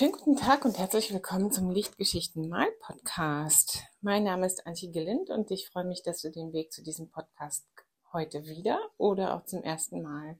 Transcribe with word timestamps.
Schönen 0.00 0.12
guten 0.12 0.36
Tag 0.36 0.64
und 0.64 0.78
herzlich 0.78 1.12
willkommen 1.12 1.52
zum 1.52 1.70
Lichtgeschichten 1.70 2.48
Mal 2.48 2.72
Podcast. 2.80 3.82
Mein 4.00 4.24
Name 4.24 4.46
ist 4.46 4.66
Antje 4.66 4.90
Gelind 4.90 5.28
und 5.28 5.50
ich 5.50 5.68
freue 5.68 5.84
mich, 5.84 6.02
dass 6.02 6.22
du 6.22 6.30
den 6.30 6.54
Weg 6.54 6.72
zu 6.72 6.82
diesem 6.82 7.10
Podcast 7.10 7.66
heute 8.14 8.46
wieder 8.46 8.80
oder 8.96 9.34
auch 9.34 9.44
zum 9.44 9.62
ersten 9.62 10.00
Mal 10.00 10.38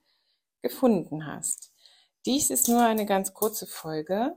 gefunden 0.62 1.26
hast. 1.26 1.74
Dies 2.24 2.48
ist 2.48 2.68
nur 2.68 2.82
eine 2.82 3.04
ganz 3.04 3.34
kurze 3.34 3.66
Folge. 3.66 4.34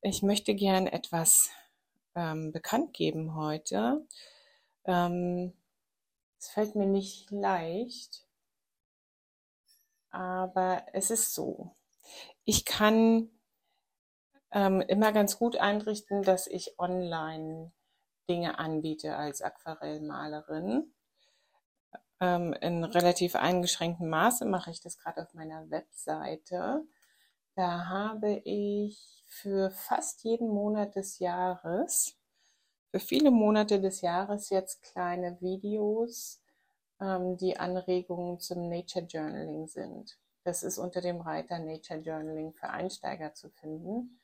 Ich 0.00 0.24
möchte 0.24 0.56
gern 0.56 0.88
etwas 0.88 1.50
ähm, 2.16 2.50
bekannt 2.50 2.94
geben 2.94 3.36
heute. 3.36 4.04
Ähm, 4.86 5.52
es 6.40 6.48
fällt 6.48 6.74
mir 6.74 6.88
nicht 6.88 7.30
leicht, 7.30 8.26
aber 10.10 10.84
es 10.94 11.12
ist 11.12 11.32
so. 11.32 11.76
Ich 12.44 12.64
kann 12.64 13.30
ähm, 14.52 14.80
immer 14.82 15.12
ganz 15.12 15.38
gut 15.38 15.56
einrichten, 15.56 16.22
dass 16.22 16.46
ich 16.46 16.78
online 16.78 17.72
Dinge 18.28 18.58
anbiete 18.58 19.16
als 19.16 19.42
Aquarellmalerin. 19.42 20.92
Ähm, 22.20 22.52
in 22.60 22.84
relativ 22.84 23.34
eingeschränktem 23.34 24.08
Maße 24.08 24.44
mache 24.44 24.70
ich 24.70 24.80
das 24.80 24.98
gerade 24.98 25.22
auf 25.22 25.34
meiner 25.34 25.70
Webseite. 25.70 26.84
Da 27.54 27.86
habe 27.86 28.40
ich 28.44 29.24
für 29.26 29.70
fast 29.70 30.22
jeden 30.24 30.48
Monat 30.48 30.94
des 30.94 31.18
Jahres, 31.18 32.16
für 32.90 33.00
viele 33.00 33.30
Monate 33.30 33.80
des 33.80 34.02
Jahres 34.02 34.50
jetzt 34.50 34.82
kleine 34.82 35.40
Videos, 35.40 36.42
ähm, 37.00 37.36
die 37.36 37.56
Anregungen 37.58 38.38
zum 38.38 38.68
Nature 38.68 39.06
Journaling 39.06 39.66
sind. 39.66 40.18
Das 40.44 40.62
ist 40.62 40.78
unter 40.78 41.00
dem 41.00 41.20
Reiter 41.20 41.58
Nature 41.58 42.00
Journaling 42.00 42.52
für 42.52 42.68
Einsteiger 42.68 43.34
zu 43.34 43.48
finden. 43.50 44.20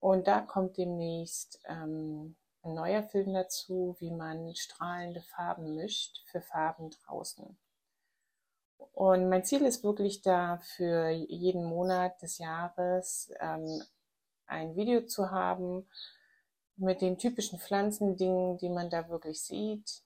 Und 0.00 0.26
da 0.26 0.40
kommt 0.40 0.76
demnächst 0.76 1.60
ähm, 1.66 2.36
ein 2.62 2.74
neuer 2.74 3.02
Film 3.02 3.32
dazu, 3.32 3.96
wie 3.98 4.10
man 4.10 4.54
strahlende 4.54 5.22
Farben 5.22 5.76
mischt 5.76 6.22
für 6.26 6.42
Farben 6.42 6.90
draußen. 6.90 7.56
Und 8.92 9.28
mein 9.28 9.44
Ziel 9.44 9.62
ist 9.62 9.84
wirklich 9.84 10.22
da 10.22 10.58
für 10.58 11.10
jeden 11.10 11.64
Monat 11.64 12.20
des 12.22 12.38
Jahres 12.38 13.30
ähm, 13.40 13.82
ein 14.46 14.76
Video 14.76 15.02
zu 15.06 15.30
haben 15.30 15.86
mit 16.76 17.00
den 17.00 17.18
typischen 17.18 17.58
Pflanzendingen, 17.58 18.58
die 18.58 18.68
man 18.68 18.90
da 18.90 19.08
wirklich 19.08 19.42
sieht. 19.42 20.02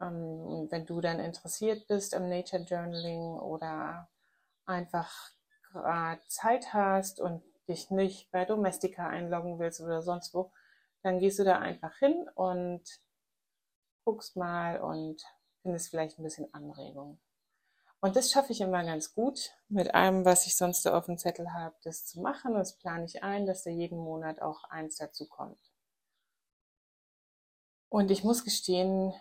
Ähm, 0.00 0.68
wenn 0.70 0.86
du 0.86 1.00
dann 1.00 1.20
interessiert 1.20 1.86
bist 1.86 2.14
am 2.14 2.28
Nature 2.28 2.62
Journaling 2.62 3.38
oder 3.38 4.08
einfach 4.66 5.30
gerade 5.70 6.20
Zeit 6.28 6.72
hast 6.72 7.20
und 7.20 7.42
dich 7.68 7.90
nicht 7.90 8.30
bei 8.30 8.44
Domestika 8.44 9.08
einloggen 9.08 9.58
willst 9.58 9.80
oder 9.80 10.02
sonst 10.02 10.34
wo, 10.34 10.52
dann 11.02 11.18
gehst 11.18 11.38
du 11.38 11.44
da 11.44 11.58
einfach 11.58 11.96
hin 11.98 12.28
und 12.34 12.82
guckst 14.04 14.36
mal 14.36 14.80
und 14.80 15.22
findest 15.62 15.90
vielleicht 15.90 16.18
ein 16.18 16.22
bisschen 16.22 16.52
Anregung. 16.54 17.18
Und 18.00 18.14
das 18.14 18.30
schaffe 18.30 18.52
ich 18.52 18.60
immer 18.60 18.84
ganz 18.84 19.14
gut, 19.14 19.52
mit 19.68 19.94
allem, 19.94 20.24
was 20.24 20.46
ich 20.46 20.56
sonst 20.56 20.82
so 20.82 20.92
auf 20.92 21.06
dem 21.06 21.18
Zettel 21.18 21.52
habe, 21.52 21.74
das 21.82 22.06
zu 22.06 22.20
machen. 22.20 22.52
Und 22.52 22.58
das 22.58 22.76
plane 22.76 23.04
ich 23.04 23.22
ein, 23.22 23.46
dass 23.46 23.64
da 23.64 23.70
jeden 23.70 23.98
Monat 23.98 24.40
auch 24.40 24.64
eins 24.64 24.96
dazu 24.96 25.26
kommt. 25.26 25.58
Und 27.88 28.10
ich 28.10 28.22
muss 28.22 28.44
gestehen, 28.44 29.14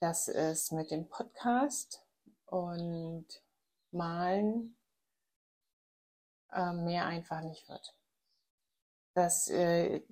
dass 0.00 0.28
es 0.28 0.72
mit 0.72 0.90
dem 0.90 1.08
Podcast 1.08 2.02
und 2.46 3.26
Malen 3.90 4.77
äh, 6.52 6.72
mehr 6.72 7.06
einfach 7.06 7.42
nicht 7.42 7.68
wird. 7.68 7.94
Das 9.14 9.48
äh, 9.48 10.02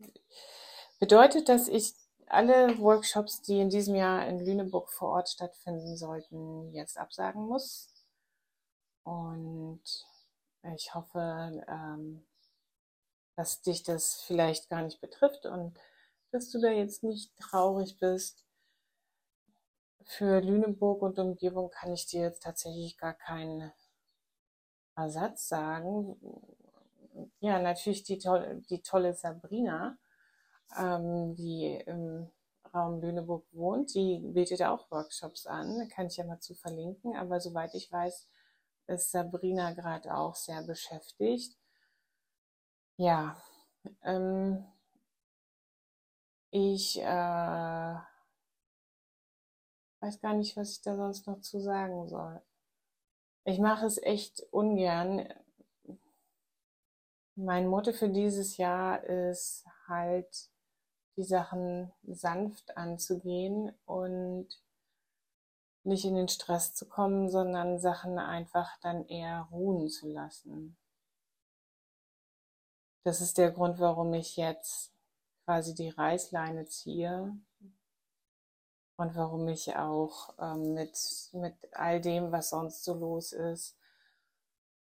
bedeutet, 0.98 1.48
dass 1.48 1.69
ich 1.69 1.94
alle 2.26 2.78
Workshops, 2.78 3.41
die 3.42 3.60
in 3.60 3.70
diesem 3.70 3.94
Jahr 3.94 4.26
in 4.26 4.41
Lüneburg 4.41 4.91
vor 4.91 5.10
Ort 5.10 5.28
stattfinden 5.28 5.97
sollten, 5.97 6.72
jetzt 6.72 6.98
absagen 6.98 7.47
muss. 7.47 7.88
Und 9.04 9.82
ich 10.74 10.94
hoffe, 10.94 11.64
ähm, 11.69 12.26
dass 13.36 13.60
dich 13.62 13.82
das 13.84 14.22
vielleicht 14.22 14.68
gar 14.68 14.82
nicht 14.82 15.00
betrifft 15.00 15.47
und 15.47 15.78
dass 16.32 16.50
du 16.50 16.60
da 16.60 16.68
jetzt 16.68 17.04
nicht 17.04 17.36
traurig 17.38 17.98
bist. 17.98 18.44
Für 20.04 20.41
Lüneburg 20.41 21.03
und 21.03 21.18
Umgebung 21.18 21.70
kann 21.70 21.92
ich 21.92 22.06
dir 22.06 22.22
jetzt 22.22 22.42
tatsächlich 22.42 22.97
gar 22.98 23.14
keinen 23.14 23.72
Ersatz 24.97 25.49
sagen. 25.49 26.17
Ja, 27.41 27.61
natürlich 27.61 28.03
die, 28.05 28.19
tolle, 28.19 28.57
die 28.71 28.83
tolle 28.83 29.15
Sabrina, 29.15 29.97
ähm, 30.79 31.34
die 31.34 31.83
im 31.87 32.31
Raum 32.75 33.01
Lüneburg 33.01 33.45
wohnt, 33.53 33.95
die 33.95 34.19
bietet 34.19 34.62
auch 34.62 34.91
Workshops 34.91 35.47
an. 35.47 35.89
Kann 35.95 36.07
ich 36.07 36.17
ja 36.17 36.25
mal 36.25 36.41
zu 36.41 36.55
verlinken. 36.55 37.17
Aber 37.17 37.41
soweit 37.41 37.75
ich 37.75 37.91
weiß, 37.91 38.29
ist 38.89 39.11
Sabrina 39.11 39.73
gerade 39.73 40.15
auch 40.15 40.34
sehr 40.34 40.62
beschäftigt. 40.62 41.57
Ja, 42.99 43.37
ähm, 44.03 44.65
ich 46.51 46.99
äh, 47.01 47.05
weiß 50.01 50.21
gar 50.21 50.34
nicht, 50.34 50.57
was 50.57 50.73
ich 50.73 50.83
da 50.83 50.97
sonst 50.97 51.27
noch 51.27 51.41
zu 51.41 51.61
sagen 51.61 52.09
soll. 52.09 52.41
Ich 53.49 53.61
mache 53.61 53.87
es 53.87 54.03
echt 54.03 54.43
ungern. 54.51 55.33
Mein 57.37 57.69
Motto 57.69 57.93
für 57.93 58.09
dieses 58.09 58.57
Jahr 58.57 59.05
ist 59.05 59.65
halt, 59.87 60.51
die 61.17 61.23
Sachen 61.23 61.93
sanft 62.03 62.77
anzugehen 62.77 63.73
und 63.84 64.49
nicht 65.84 66.05
in 66.05 66.17
den 66.17 66.27
Stress 66.27 66.75
zu 66.75 66.89
kommen, 66.89 67.31
sondern 67.31 67.79
Sachen 67.79 68.19
einfach 68.19 68.81
dann 68.81 69.07
eher 69.07 69.47
ruhen 69.53 69.89
zu 69.89 70.09
lassen. 70.09 70.77
Das 73.05 73.21
ist 73.21 73.39
der 73.39 73.53
Grund, 73.53 73.78
warum 73.78 74.13
ich 74.13 74.37
jetzt 74.37 74.93
quasi 75.45 75.73
die 75.73 75.91
Reißleine 75.91 76.67
ziehe 76.67 77.39
und 78.97 79.15
warum 79.15 79.47
ich 79.49 79.77
auch 79.77 80.34
ähm, 80.41 80.75
mit, 80.75 80.99
mit 81.33 81.55
all 81.73 82.01
dem, 82.01 82.33
was 82.33 82.51
sonst 82.51 82.83
so 82.84 82.95
los 82.95 83.33
ist, 83.33 83.77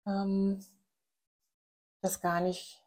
ähm, 0.07 0.65
das 2.01 2.21
gar 2.21 2.39
nicht 2.39 2.81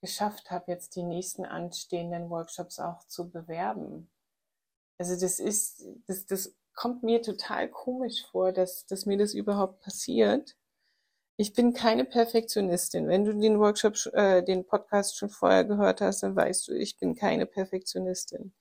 geschafft 0.00 0.50
habe, 0.50 0.70
jetzt 0.70 0.94
die 0.96 1.02
nächsten 1.02 1.44
anstehenden 1.44 2.30
Workshops 2.30 2.78
auch 2.78 3.04
zu 3.06 3.30
bewerben. 3.30 4.08
Also 4.98 5.18
das 5.18 5.40
ist, 5.40 5.84
das, 6.06 6.26
das 6.26 6.54
kommt 6.74 7.02
mir 7.02 7.22
total 7.22 7.68
komisch 7.68 8.24
vor, 8.30 8.52
dass, 8.52 8.86
dass 8.86 9.06
mir 9.06 9.18
das 9.18 9.34
überhaupt 9.34 9.80
passiert. 9.80 10.56
Ich 11.36 11.54
bin 11.54 11.72
keine 11.72 12.04
Perfektionistin. 12.04 13.08
Wenn 13.08 13.24
du 13.24 13.34
den 13.34 13.58
Workshop, 13.58 13.96
äh, 14.12 14.42
den 14.42 14.64
Podcast 14.64 15.16
schon 15.16 15.28
vorher 15.28 15.64
gehört 15.64 16.00
hast, 16.00 16.22
dann 16.22 16.36
weißt 16.36 16.68
du, 16.68 16.72
ich 16.72 16.98
bin 16.98 17.16
keine 17.16 17.46
Perfektionistin 17.46 18.52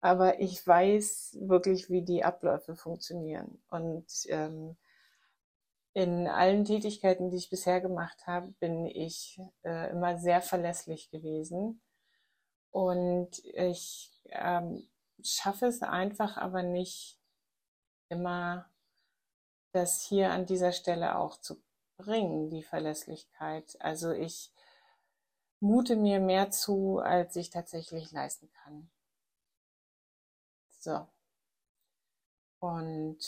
aber 0.00 0.40
ich 0.40 0.66
weiß 0.66 1.38
wirklich, 1.40 1.90
wie 1.90 2.02
die 2.02 2.24
Abläufe 2.24 2.74
funktionieren. 2.74 3.62
Und 3.68 4.06
ähm, 4.28 4.76
in 5.92 6.28
allen 6.28 6.64
Tätigkeiten, 6.64 7.30
die 7.30 7.36
ich 7.36 7.50
bisher 7.50 7.80
gemacht 7.80 8.26
habe, 8.26 8.52
bin 8.60 8.86
ich 8.86 9.40
äh, 9.64 9.90
immer 9.90 10.18
sehr 10.18 10.40
verlässlich 10.40 11.10
gewesen. 11.10 11.82
Und 12.70 13.38
ich 13.44 14.10
ähm, 14.26 14.88
schaffe 15.22 15.66
es 15.66 15.82
einfach 15.82 16.36
aber 16.36 16.62
nicht 16.62 17.18
immer, 18.08 18.70
das 19.72 20.02
hier 20.02 20.30
an 20.30 20.46
dieser 20.46 20.72
Stelle 20.72 21.16
auch 21.16 21.36
zu 21.40 21.62
bringen, 21.96 22.50
die 22.50 22.62
Verlässlichkeit. 22.62 23.76
Also 23.80 24.12
ich 24.12 24.52
mute 25.60 25.96
mir 25.96 26.20
mehr 26.20 26.50
zu, 26.50 26.98
als 26.98 27.36
ich 27.36 27.50
tatsächlich 27.50 28.10
leisten 28.12 28.50
kann. 28.64 28.90
So. 30.80 31.06
Und 32.58 33.18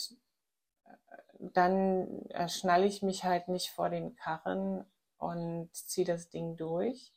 äh, 0.85 0.95
dann 1.39 2.25
äh, 2.29 2.49
schnalle 2.49 2.85
ich 2.85 3.01
mich 3.01 3.23
halt 3.23 3.47
nicht 3.47 3.69
vor 3.69 3.89
den 3.89 4.15
Karren 4.15 4.85
und 5.17 5.69
ziehe 5.73 6.05
das 6.05 6.29
Ding 6.29 6.57
durch, 6.57 7.13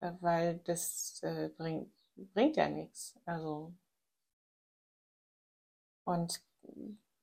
äh, 0.00 0.12
weil 0.20 0.58
das 0.58 1.22
bringt, 1.56 1.92
bringt 2.16 2.56
ja 2.56 2.68
nichts. 2.68 3.18
Also 3.24 3.72
und 6.04 6.40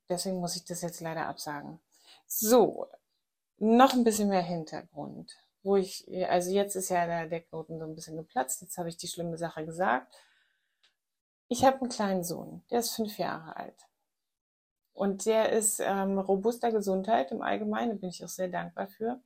deswegen 0.10 0.40
muss 0.40 0.56
ich 0.56 0.66
das 0.66 0.82
jetzt 0.82 1.02
leider 1.02 1.28
absagen. 1.28 1.80
So, 2.28 2.88
noch 3.58 3.94
ein 3.94 4.04
bisschen 4.04 4.30
mehr 4.30 4.42
Hintergrund. 4.42 5.36
Wo 5.62 5.76
ich, 5.76 6.08
also 6.30 6.52
jetzt 6.52 6.76
ist 6.76 6.90
ja 6.90 7.06
der, 7.06 7.28
der 7.28 7.44
so 7.52 7.66
ein 7.68 7.96
bisschen 7.96 8.16
geplatzt, 8.16 8.62
jetzt 8.62 8.78
habe 8.78 8.90
ich 8.90 8.98
die 8.98 9.10
schlimme 9.10 9.38
Sache 9.38 9.66
gesagt. 9.66 10.16
Ich 11.52 11.66
habe 11.66 11.82
einen 11.82 11.90
kleinen 11.90 12.24
Sohn, 12.24 12.64
der 12.70 12.80
ist 12.80 12.96
fünf 12.96 13.18
Jahre 13.18 13.56
alt. 13.58 13.88
Und 14.94 15.26
der 15.26 15.52
ist 15.52 15.80
ähm, 15.80 16.20
robuster 16.20 16.72
Gesundheit 16.72 17.32
im 17.32 17.42
Allgemeinen, 17.42 18.00
bin 18.00 18.10
ich 18.10 18.24
auch 18.24 18.30
sehr 18.30 18.50
dankbar 18.50 18.88
für. 18.88 19.20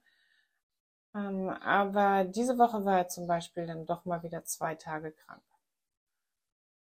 Ähm, 1.14 1.50
aber 1.50 2.24
diese 2.24 2.58
Woche 2.58 2.86
war 2.86 3.00
er 3.00 3.08
zum 3.10 3.28
Beispiel 3.28 3.68
dann 3.68 3.86
doch 3.86 4.06
mal 4.06 4.24
wieder 4.24 4.46
zwei 4.46 4.76
Tage 4.76 5.12
krank. 5.12 5.44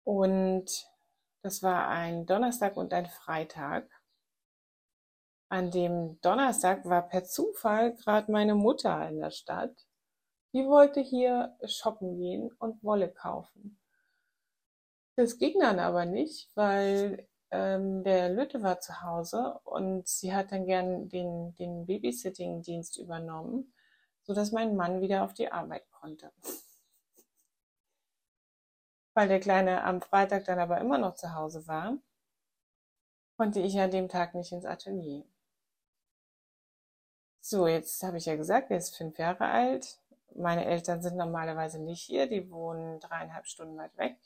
Und 0.03 0.85
das 1.43 1.63
war 1.63 1.87
ein 1.87 2.25
Donnerstag 2.25 2.75
und 2.75 2.93
ein 2.93 3.05
Freitag. 3.05 3.89
An 5.49 5.71
dem 5.71 6.19
Donnerstag 6.21 6.83
war 6.85 7.07
per 7.07 7.23
Zufall 7.23 7.95
gerade 7.95 8.31
meine 8.31 8.55
Mutter 8.55 9.07
in 9.07 9.19
der 9.19 9.31
Stadt. 9.31 9.87
Die 10.53 10.65
wollte 10.67 10.99
hier 10.99 11.55
shoppen 11.65 12.17
gehen 12.17 12.51
und 12.59 12.83
Wolle 12.83 13.09
kaufen. 13.09 13.80
Das 15.21 15.37
ging 15.37 15.59
dann 15.59 15.77
aber 15.77 16.05
nicht, 16.05 16.49
weil 16.55 17.27
ähm, 17.51 18.03
der 18.03 18.29
Lütte 18.29 18.63
war 18.63 18.79
zu 18.79 19.03
Hause 19.03 19.59
und 19.65 20.07
sie 20.07 20.33
hat 20.33 20.51
dann 20.51 20.65
gern 20.65 21.09
den, 21.09 21.55
den 21.57 21.85
Babysitting-Dienst 21.85 22.97
übernommen, 22.97 23.71
so 24.23 24.33
dass 24.33 24.51
mein 24.51 24.75
Mann 24.75 24.99
wieder 24.99 25.23
auf 25.23 25.35
die 25.35 25.51
Arbeit 25.51 25.83
konnte. 25.91 26.31
Weil 29.13 29.27
der 29.27 29.39
Kleine 29.39 29.83
am 29.83 30.01
Freitag 30.01 30.45
dann 30.45 30.57
aber 30.57 30.81
immer 30.81 30.97
noch 30.97 31.13
zu 31.13 31.35
Hause 31.35 31.67
war, 31.67 31.99
konnte 33.37 33.59
ich 33.59 33.79
an 33.79 33.91
dem 33.91 34.09
Tag 34.09 34.33
nicht 34.33 34.51
ins 34.51 34.65
Atelier. 34.65 35.23
So, 37.41 37.67
jetzt 37.67 38.01
habe 38.01 38.17
ich 38.17 38.25
ja 38.25 38.35
gesagt, 38.35 38.71
er 38.71 38.77
ist 38.77 38.97
fünf 38.97 39.19
Jahre 39.19 39.45
alt. 39.45 39.99
Meine 40.33 40.65
Eltern 40.65 41.03
sind 41.03 41.15
normalerweise 41.15 41.77
nicht 41.77 42.01
hier, 42.01 42.25
die 42.25 42.49
wohnen 42.49 42.99
dreieinhalb 42.99 43.45
Stunden 43.45 43.77
weit 43.77 43.95
weg 43.99 44.17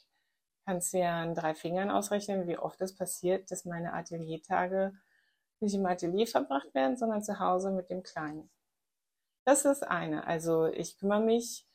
kannst 0.66 0.94
du 0.94 1.00
ja 1.00 1.22
an 1.22 1.36
drei 1.36 1.54
Fingern 1.54 1.92
ausrechnen, 1.92 2.48
wie 2.48 2.58
oft 2.58 2.82
es 2.82 2.96
passiert, 2.96 3.52
dass 3.52 3.66
meine 3.66 3.94
Ateliertage 3.94 4.94
nicht 5.60 5.76
im 5.76 5.86
Atelier 5.86 6.28
verbracht 6.28 6.74
werden, 6.74 6.98
sondern 6.98 7.24
zu 7.24 7.40
Hause 7.40 7.72
mit 7.72 7.90
dem 7.90 8.04
Kleinen. 8.04 8.50
Das 9.46 9.64
ist 9.66 9.84
eine. 9.84 10.26
Also 10.26 10.66
ich 10.66 10.98
kümmere 10.98 11.22
mich 11.22 11.68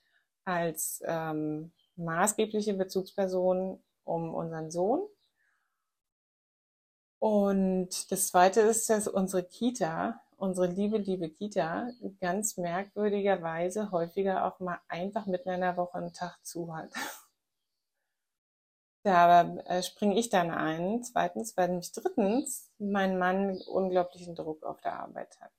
als 0.45 1.03
ähm, 1.07 1.73
maßgebliche 1.97 2.75
Bezugsperson 2.75 3.83
um 4.05 4.35
unseren 4.35 4.71
Sohn. 4.71 5.07
Und 7.21 8.11
das 8.11 8.29
zweite 8.29 8.63
ist, 8.63 8.89
dass 8.91 9.07
unsere 9.07 9.45
Kita, 9.45 10.21
unsere 10.37 10.67
liebe, 10.67 10.97
liebe 10.97 11.29
Kita, 11.29 11.91
ganz 12.19 12.57
merkwürdigerweise 12.57 13.91
häufiger 13.93 14.47
auch 14.47 14.59
mal 14.59 14.81
einfach 14.89 15.27
mitten 15.27 15.51
in 15.51 15.61
der 15.61 15.77
Woche 15.77 15.99
einen 15.99 16.13
Tag 16.13 16.39
zu 16.43 16.75
hat. 16.75 16.91
Da 19.03 19.43
äh, 19.67 19.83
springe 19.83 20.19
ich 20.19 20.29
dann 20.29 20.51
ein. 20.51 21.03
Zweitens, 21.03 21.57
weil 21.57 21.69
nämlich 21.69 21.93
drittens 21.93 22.71
mein 22.79 23.19
Mann 23.19 23.59
unglaublichen 23.67 24.35
Druck 24.35 24.63
auf 24.65 24.81
der 24.81 25.01
Arbeit 25.01 25.41
hat. 25.41 25.53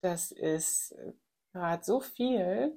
Das 0.00 0.32
ist 0.32 0.92
äh, 0.92 1.12
gerade 1.52 1.84
so 1.84 2.00
viel, 2.00 2.76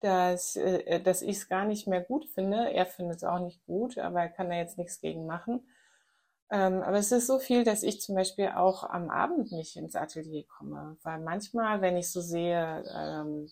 dass, 0.00 0.56
äh, 0.56 1.00
dass 1.00 1.22
ich 1.22 1.36
es 1.36 1.48
gar 1.48 1.64
nicht 1.64 1.86
mehr 1.86 2.00
gut 2.00 2.26
finde. 2.26 2.72
Er 2.72 2.86
findet 2.86 3.18
es 3.18 3.24
auch 3.24 3.38
nicht 3.38 3.64
gut, 3.64 3.96
aber 3.98 4.20
er 4.22 4.28
kann 4.28 4.50
da 4.50 4.56
jetzt 4.56 4.76
nichts 4.76 5.00
gegen 5.00 5.26
machen. 5.26 5.66
Ähm, 6.50 6.82
aber 6.82 6.98
es 6.98 7.12
ist 7.12 7.28
so 7.28 7.38
viel, 7.38 7.64
dass 7.64 7.82
ich 7.82 8.00
zum 8.00 8.14
Beispiel 8.16 8.48
auch 8.48 8.82
am 8.82 9.08
Abend 9.08 9.52
nicht 9.52 9.76
ins 9.76 9.94
Atelier 9.96 10.44
komme. 10.46 10.98
Weil 11.02 11.20
manchmal, 11.20 11.80
wenn 11.80 11.96
ich 11.96 12.10
so 12.10 12.20
sehe, 12.20 12.84
ähm, 12.94 13.48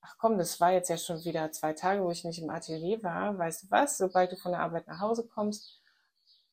ach 0.00 0.16
komm, 0.18 0.38
das 0.38 0.60
war 0.60 0.72
jetzt 0.72 0.88
ja 0.88 0.96
schon 0.96 1.24
wieder 1.24 1.50
zwei 1.52 1.72
Tage, 1.72 2.02
wo 2.02 2.10
ich 2.10 2.24
nicht 2.24 2.40
im 2.40 2.50
Atelier 2.50 3.02
war. 3.02 3.36
Weißt 3.36 3.64
du 3.64 3.70
was? 3.70 3.98
Sobald 3.98 4.32
du 4.32 4.36
von 4.36 4.52
der 4.52 4.60
Arbeit 4.60 4.86
nach 4.86 5.00
Hause 5.00 5.26
kommst, 5.26 5.80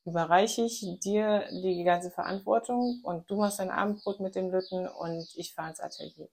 überreiche 0.06 0.64
ich 0.64 0.86
dir 1.00 1.48
die 1.52 1.84
ganze 1.84 2.12
Verantwortung 2.12 3.02
und 3.04 3.30
du 3.30 3.38
machst 3.38 3.60
dein 3.60 3.72
Abendbrot 3.72 4.20
mit 4.20 4.36
dem 4.36 4.52
Lütten 4.52 4.88
und 4.88 5.28
ich 5.36 5.54
fahre 5.54 5.70
ins 5.70 5.80
Atelier. 5.80 6.30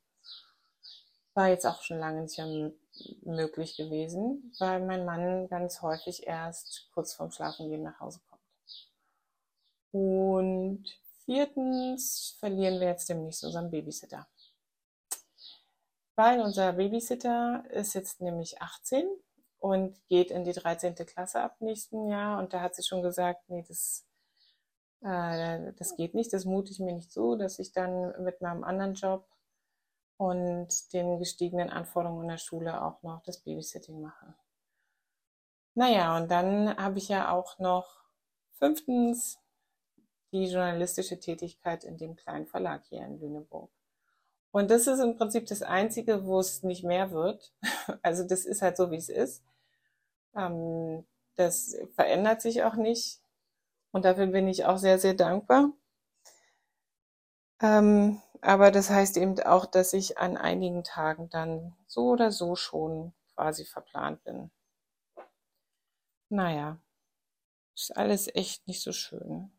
War 1.34 1.48
jetzt 1.48 1.66
auch 1.66 1.82
schon 1.82 1.98
lange 1.98 2.22
nicht 2.22 2.36
mehr 2.36 2.72
möglich 3.22 3.76
gewesen, 3.76 4.52
weil 4.58 4.84
mein 4.84 5.06
Mann 5.06 5.48
ganz 5.48 5.80
häufig 5.80 6.26
erst 6.26 6.90
kurz 6.92 7.14
vorm 7.14 7.30
Schlafengehen 7.30 7.82
nach 7.82 7.98
Hause 8.00 8.20
kommt. 8.28 8.42
Und 9.92 10.84
viertens 11.24 12.36
verlieren 12.38 12.80
wir 12.80 12.88
jetzt 12.88 13.08
demnächst 13.08 13.44
unseren 13.44 13.70
Babysitter 13.70 14.26
weil 16.16 16.40
unser 16.40 16.74
Babysitter 16.74 17.64
ist 17.70 17.94
jetzt 17.94 18.20
nämlich 18.20 18.60
18 18.60 19.08
und 19.58 19.96
geht 20.08 20.30
in 20.30 20.44
die 20.44 20.52
13. 20.52 20.94
Klasse 20.94 21.40
ab 21.40 21.60
nächsten 21.60 22.08
Jahr. 22.08 22.38
Und 22.38 22.52
da 22.52 22.60
hat 22.60 22.74
sie 22.74 22.82
schon 22.82 23.02
gesagt, 23.02 23.48
nee, 23.48 23.64
das, 23.66 24.06
äh, 25.02 25.72
das 25.74 25.96
geht 25.96 26.14
nicht, 26.14 26.32
das 26.32 26.44
mute 26.44 26.72
ich 26.72 26.80
mir 26.80 26.92
nicht 26.92 27.12
zu, 27.12 27.36
dass 27.36 27.58
ich 27.58 27.72
dann 27.72 28.12
mit 28.22 28.40
meinem 28.40 28.64
anderen 28.64 28.94
Job 28.94 29.26
und 30.16 30.92
den 30.92 31.18
gestiegenen 31.18 31.70
Anforderungen 31.70 32.22
in 32.22 32.28
der 32.28 32.38
Schule 32.38 32.82
auch 32.82 33.02
noch 33.02 33.22
das 33.22 33.40
Babysitting 33.40 34.00
mache. 34.00 34.34
Naja, 35.74 36.16
und 36.16 36.30
dann 36.30 36.76
habe 36.76 36.98
ich 36.98 37.08
ja 37.08 37.32
auch 37.32 37.58
noch 37.58 38.04
fünftens 38.58 39.38
die 40.32 40.44
journalistische 40.44 41.18
Tätigkeit 41.18 41.84
in 41.84 41.96
dem 41.96 42.16
kleinen 42.16 42.46
Verlag 42.46 42.84
hier 42.84 43.04
in 43.04 43.18
Lüneburg. 43.18 43.70
Und 44.52 44.70
das 44.70 44.86
ist 44.86 45.00
im 45.00 45.16
Prinzip 45.16 45.46
das 45.46 45.62
Einzige, 45.62 46.26
wo 46.26 46.38
es 46.38 46.62
nicht 46.62 46.84
mehr 46.84 47.10
wird. 47.10 47.52
Also 48.02 48.24
das 48.24 48.44
ist 48.44 48.62
halt 48.62 48.76
so, 48.76 48.90
wie 48.90 48.96
es 48.96 49.08
ist. 49.08 49.42
Ähm, 50.36 51.04
das 51.36 51.76
verändert 51.94 52.42
sich 52.42 52.62
auch 52.62 52.74
nicht. 52.74 53.20
Und 53.92 54.04
dafür 54.04 54.26
bin 54.26 54.48
ich 54.48 54.64
auch 54.66 54.78
sehr, 54.78 54.98
sehr 54.98 55.14
dankbar. 55.14 55.72
Ähm, 57.60 58.20
aber 58.40 58.70
das 58.70 58.90
heißt 58.90 59.16
eben 59.16 59.40
auch, 59.40 59.66
dass 59.66 59.92
ich 59.92 60.18
an 60.18 60.36
einigen 60.36 60.84
Tagen 60.84 61.30
dann 61.30 61.76
so 61.86 62.08
oder 62.10 62.30
so 62.32 62.56
schon 62.56 63.12
quasi 63.34 63.64
verplant 63.64 64.22
bin. 64.24 64.50
Naja, 66.28 66.78
ist 67.74 67.96
alles 67.96 68.28
echt 68.34 68.66
nicht 68.66 68.82
so 68.82 68.92
schön. 68.92 69.52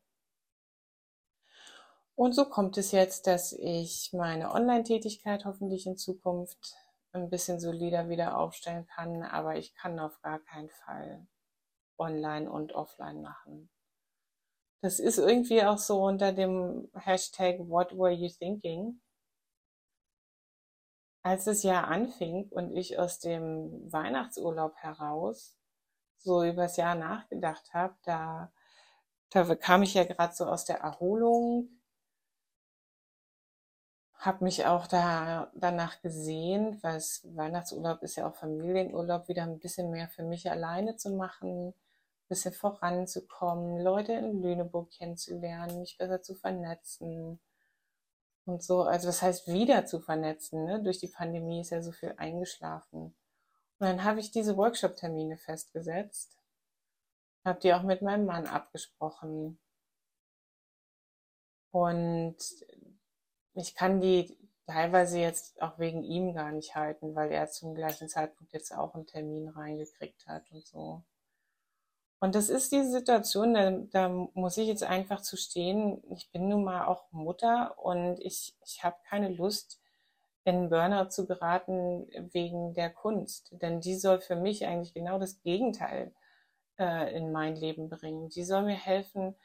Und 2.15 2.34
so 2.34 2.46
kommt 2.46 2.77
es 2.77 2.91
jetzt, 2.91 3.25
dass 3.25 3.53
ich 3.53 4.12
meine 4.13 4.51
Online-Tätigkeit 4.51 5.46
hoffentlich 5.46 5.88
in 5.88 5.98
Zukunft 5.98 6.75
ein 7.12 7.29
bisschen 7.29 7.60
solider 7.60 8.10
wieder 8.10 8.38
aufstellen 8.38 8.86
kann, 8.88 9.24
aber 9.24 9.55
ich 9.55 9.74
kann 9.75 10.00
auf 10.00 10.22
gar 10.22 10.39
keinen 10.39 10.70
Fall 10.70 11.27
online 11.98 12.50
und 12.51 12.74
offline 12.74 13.22
machen. 13.22 13.70
Das 14.82 15.00
ist 15.00 15.17
irgendwie 15.17 15.63
auch 15.63 15.77
so 15.77 16.03
unter 16.03 16.34
dem 16.34 16.89
Hashtag 16.93 17.60
What 17.60 17.98
were 17.98 18.12
you 18.12 18.29
thinking? 18.29 19.00
Als 21.24 21.46
das 21.46 21.63
Jahr 21.63 21.88
anfing 21.88 22.50
und 22.50 22.75
ich 22.75 23.00
aus 23.00 23.20
dem 23.20 23.91
Weihnachtsurlaub 23.91 24.75
heraus 24.75 25.55
so 26.17 26.43
übers 26.43 26.75
Jahr 26.77 26.96
nachgedacht 26.96 27.74
habe, 27.74 27.96
da, 28.03 28.51
da 29.29 29.55
kam 29.55 29.84
ich 29.84 29.93
ja 29.93 30.03
gerade 30.03 30.34
so 30.34 30.46
aus 30.46 30.65
der 30.65 30.79
Erholung, 30.79 31.70
habe 34.25 34.44
mich 34.46 34.65
auch 34.65 34.88
da 34.88 35.51
danach 35.53 36.01
gesehen, 36.01 36.82
weil 36.82 37.01
Weihnachtsurlaub 37.36 38.01
ist 38.03 38.15
ja 38.15 38.27
auch 38.27 38.36
Familienurlaub, 38.36 39.27
wieder 39.27 39.44
ein 39.44 39.60
bisschen 39.60 39.92
mehr 39.92 40.08
für 40.08 40.24
mich 40.24 40.50
alleine 40.50 40.96
zu 40.96 41.12
machen, 41.12 41.70
ein 41.70 41.74
bisschen 42.30 42.53
voranzukommen, 42.53 43.82
Leute 43.82 44.13
in 44.13 44.42
Lüneburg 44.42 44.92
kennenzulernen, 44.92 45.80
mich 45.82 45.98
besser 45.98 46.22
zu 46.22 46.36
vernetzen 46.36 47.42
und 48.46 48.63
so. 48.63 48.84
Also 48.84 49.08
das 49.08 49.22
heißt 49.22 49.48
wieder 49.48 49.86
zu 49.86 50.00
vernetzen. 50.00 50.63
Ne? 50.65 50.82
Durch 50.82 51.00
die 51.00 51.08
Pandemie 51.10 51.60
ist 51.62 51.72
ja 51.72 51.82
so 51.82 51.92
viel 51.92 52.13
eingeschlafen. 52.18 53.15
Und 53.80 53.88
dann 53.88 54.03
habe 54.06 54.22
ich 54.22 54.32
diese 54.32 54.56
Workshop-Termine 54.56 55.38
festgesetzt, 55.38 56.38
habe 57.44 57.60
die 57.60 57.74
auch 57.74 57.84
mit 57.84 58.01
meinem 58.01 58.25
Mann 58.25 58.48
abgesprochen. 58.48 59.60
Und 61.72 62.38
ich 63.56 63.76
kann 63.76 64.02
die 64.02 64.38
teilweise 64.66 65.20
jetzt 65.20 65.62
auch 65.62 65.78
wegen 65.80 66.04
ihm 66.04 66.34
gar 66.34 66.52
nicht 66.52 66.76
halten, 66.76 67.16
weil 67.16 67.32
er 67.32 67.48
zum 67.48 67.76
gleichen 67.76 68.10
Zeitpunkt 68.10 68.54
jetzt 68.54 68.74
auch 68.76 68.96
einen 68.96 69.08
Termin 69.08 69.50
reingekriegt 69.50 70.26
hat 70.28 70.44
und 70.52 70.66
so. 70.66 71.04
Und 72.20 72.36
das 72.36 72.50
ist 72.50 72.72
diese 72.72 72.90
Situation, 72.90 73.54
da, 73.54 73.72
da 73.72 74.10
muss 74.34 74.58
ich 74.58 74.68
jetzt 74.68 74.84
einfach 74.84 75.22
zu 75.22 75.36
stehen, 75.36 76.02
ich 76.16 76.32
bin 76.32 76.48
nun 76.48 76.64
mal 76.64 76.86
auch 76.86 77.12
Mutter 77.12 77.78
und 77.78 78.18
ich, 78.22 78.56
ich 78.66 78.84
habe 78.84 78.96
keine 79.10 79.28
Lust, 79.28 79.82
in 80.46 80.70
Burnout 80.70 81.10
zu 81.10 81.26
geraten 81.26 82.08
wegen 82.34 82.74
der 82.74 82.90
Kunst. 82.90 83.50
Denn 83.62 83.82
die 83.82 83.96
soll 83.96 84.20
für 84.20 84.36
mich 84.36 84.66
eigentlich 84.66 84.94
genau 84.94 85.20
das 85.20 85.42
Gegenteil 85.42 86.14
äh, 86.78 87.16
in 87.16 87.32
mein 87.32 87.56
Leben 87.56 87.90
bringen. 87.90 88.30
Die 88.30 88.44
soll 88.44 88.64
mir 88.64 88.76
helfen, 88.76 89.36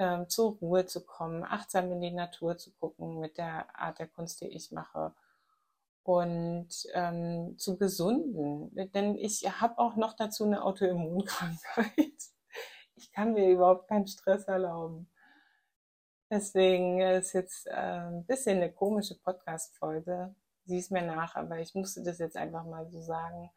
ähm, 0.00 0.28
zur 0.28 0.56
Ruhe 0.56 0.86
zu 0.86 1.04
kommen, 1.04 1.44
achtsam 1.44 1.92
in 1.92 2.00
die 2.00 2.10
Natur 2.10 2.56
zu 2.56 2.72
gucken 2.72 3.20
mit 3.20 3.36
der 3.38 3.78
Art 3.78 3.98
der 3.98 4.08
Kunst, 4.08 4.40
die 4.40 4.48
ich 4.48 4.72
mache 4.72 5.14
und 6.02 6.68
ähm, 6.94 7.56
zu 7.58 7.76
gesunden. 7.76 8.74
Denn 8.92 9.16
ich 9.16 9.44
habe 9.60 9.78
auch 9.78 9.96
noch 9.96 10.14
dazu 10.14 10.44
eine 10.44 10.64
Autoimmunkrankheit. 10.64 11.96
Ich 12.96 13.12
kann 13.12 13.32
mir 13.32 13.48
überhaupt 13.48 13.88
keinen 13.88 14.06
Stress 14.06 14.44
erlauben. 14.44 15.08
Deswegen 16.28 17.00
ist 17.00 17.32
jetzt 17.32 17.66
äh, 17.66 17.70
ein 17.70 18.26
bisschen 18.26 18.58
eine 18.58 18.70
komische 18.70 19.14
Podcast-Folge. 19.14 20.34
sieh's 20.66 20.90
mir 20.90 21.00
nach, 21.00 21.34
aber 21.34 21.60
ich 21.60 21.74
musste 21.74 22.02
das 22.02 22.18
jetzt 22.18 22.36
einfach 22.36 22.66
mal 22.66 22.90
so 22.90 23.00
sagen. 23.00 23.50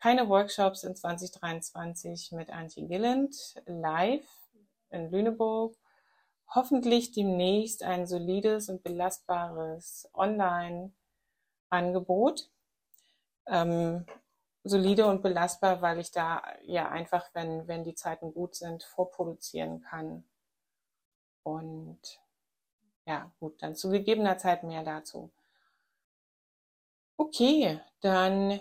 Keine 0.00 0.28
Workshops 0.28 0.84
in 0.84 0.94
2023 0.94 2.32
mit 2.32 2.50
Antje 2.50 2.86
Gilland 2.86 3.34
live 3.64 4.41
in 4.92 5.10
Lüneburg. 5.10 5.76
Hoffentlich 6.54 7.12
demnächst 7.12 7.82
ein 7.82 8.06
solides 8.06 8.68
und 8.68 8.82
belastbares 8.82 10.10
Online-Angebot. 10.14 12.50
Ähm, 13.46 14.04
solide 14.64 15.06
und 15.06 15.22
belastbar, 15.22 15.82
weil 15.82 15.98
ich 15.98 16.12
da 16.12 16.42
ja 16.64 16.88
einfach, 16.88 17.28
wenn, 17.34 17.66
wenn 17.68 17.84
die 17.84 17.94
Zeiten 17.94 18.32
gut 18.32 18.54
sind, 18.54 18.84
vorproduzieren 18.84 19.82
kann. 19.82 20.24
Und 21.42 22.00
ja, 23.06 23.30
gut, 23.40 23.60
dann 23.62 23.74
zu 23.74 23.90
gegebener 23.90 24.38
Zeit 24.38 24.62
mehr 24.62 24.84
dazu. 24.84 25.30
Okay, 27.16 27.80
dann 28.00 28.52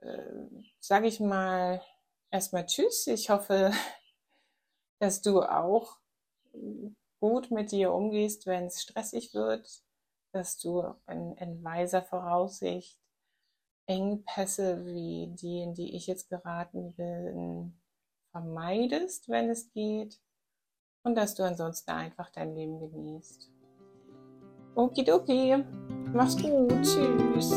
äh, 0.00 0.46
sage 0.80 1.06
ich 1.06 1.20
mal 1.20 1.82
erstmal 2.30 2.66
Tschüss. 2.66 3.06
Ich 3.06 3.30
hoffe, 3.30 3.72
dass 5.04 5.20
du 5.20 5.42
auch 5.42 5.98
gut 7.20 7.50
mit 7.50 7.72
dir 7.72 7.92
umgehst, 7.92 8.46
wenn 8.46 8.64
es 8.64 8.80
stressig 8.80 9.34
wird, 9.34 9.82
dass 10.32 10.56
du 10.56 10.82
in, 11.06 11.36
in 11.36 11.62
weiser 11.62 12.00
Voraussicht 12.00 12.98
Engpässe 13.86 14.86
wie 14.86 15.28
die, 15.38 15.60
in 15.60 15.74
die 15.74 15.94
ich 15.94 16.06
jetzt 16.06 16.30
geraten 16.30 16.94
bin, 16.94 17.78
vermeidest, 18.30 19.28
wenn 19.28 19.50
es 19.50 19.70
geht. 19.72 20.18
Und 21.02 21.16
dass 21.16 21.34
du 21.34 21.42
ansonsten 21.42 21.90
einfach 21.90 22.30
dein 22.30 22.54
Leben 22.54 22.80
genießt. 22.80 23.50
Okidoki. 24.74 25.62
Mach's 26.14 26.40
gut. 26.40 26.82
Tschüss. 26.82 27.52